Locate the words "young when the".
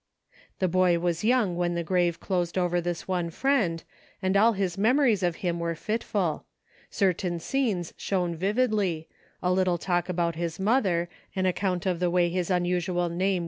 1.23-1.83